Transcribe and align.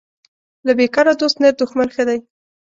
له 0.65 0.71
بیکاره 0.79 1.13
دوست 1.21 1.37
نر 1.41 1.53
دښمن 1.61 1.87
ښه 1.95 2.03
دی 2.09 2.19